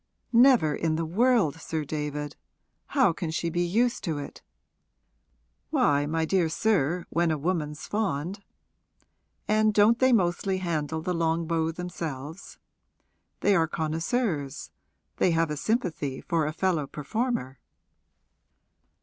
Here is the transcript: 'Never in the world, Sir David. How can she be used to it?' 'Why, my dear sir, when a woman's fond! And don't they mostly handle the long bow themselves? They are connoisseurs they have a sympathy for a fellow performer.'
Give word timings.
'Never 0.33 0.73
in 0.73 0.95
the 0.95 1.05
world, 1.05 1.57
Sir 1.61 1.85
David. 1.85 2.35
How 2.87 3.13
can 3.13 3.29
she 3.29 3.51
be 3.51 3.61
used 3.61 4.03
to 4.05 4.17
it?' 4.17 4.41
'Why, 5.69 6.07
my 6.07 6.25
dear 6.25 6.49
sir, 6.49 7.05
when 7.11 7.29
a 7.29 7.37
woman's 7.37 7.85
fond! 7.85 8.43
And 9.47 9.75
don't 9.75 9.99
they 9.99 10.11
mostly 10.11 10.57
handle 10.57 11.03
the 11.03 11.13
long 11.13 11.45
bow 11.45 11.71
themselves? 11.71 12.57
They 13.41 13.53
are 13.55 13.67
connoisseurs 13.67 14.71
they 15.17 15.29
have 15.33 15.51
a 15.51 15.55
sympathy 15.55 16.19
for 16.21 16.47
a 16.47 16.51
fellow 16.53 16.87
performer.' 16.87 17.59